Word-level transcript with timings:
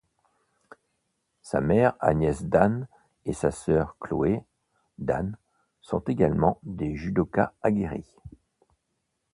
Sa 1.43 1.61
mère 1.61 1.93
Agnès 1.99 2.43
Dan 2.45 2.87
et 3.27 3.33
sa 3.33 3.51
sœur 3.51 3.97
Chloé, 3.99 4.43
Dan 4.97 5.37
sont 5.79 5.99
également 6.05 6.57
des 6.63 6.95
judoka 6.95 7.53
aguerries. 7.61 8.17